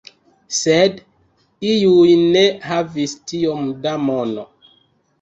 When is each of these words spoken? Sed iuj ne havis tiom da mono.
Sed 0.59 0.97
iuj 1.75 2.17
ne 2.23 2.43
havis 2.71 3.17
tiom 3.33 3.73
da 3.87 3.97
mono. 4.11 4.53